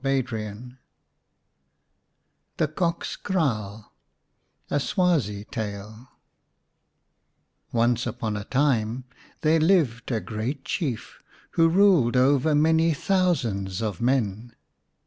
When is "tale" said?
5.51-6.09